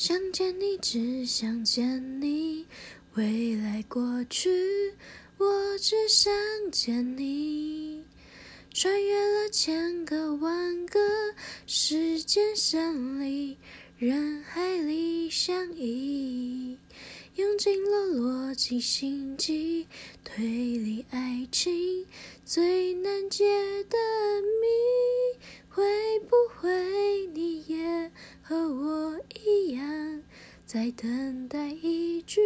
[0.00, 2.66] 想见你，只想见你，
[3.14, 4.48] 未来过去，
[5.38, 6.32] 我只想
[6.70, 8.04] 见你。
[8.72, 11.00] 穿越了千个万个
[11.66, 13.58] 时间线里，
[13.98, 16.78] 人海里相依，
[17.34, 19.88] 用尽了逻辑心机
[20.22, 22.06] 推理爱情
[22.44, 23.44] 最难解
[23.90, 23.97] 的
[30.68, 32.42] 在等待一句？